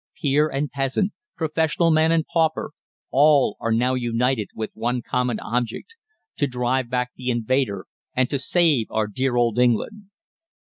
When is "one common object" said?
4.73-5.93